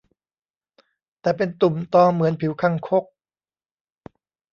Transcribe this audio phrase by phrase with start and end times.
[1.21, 3.03] แต่เป็นตุ่มตอเหมือนผิวคางคก